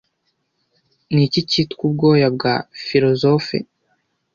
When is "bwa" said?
2.35-2.55